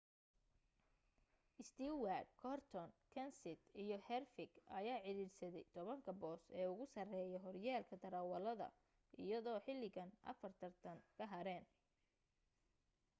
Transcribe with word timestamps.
stewart 1.67 2.27
gordon 2.41 2.89
kenseth 3.13 3.63
iyo 3.83 3.97
harvick 4.07 4.53
ayaa 4.79 4.99
ciriirsaday 5.05 5.65
tobanka 5.75 6.11
boos 6.21 6.43
ee 6.59 6.67
ugu 6.71 6.85
sareeya 6.95 7.37
horyaalka 7.45 7.95
darawalada 8.03 8.67
iyadoo 9.23 9.59
xilligan 9.65 10.09
afar 10.31 10.51
tartan 10.61 10.97
ka 11.17 11.25
hareen 11.33 11.65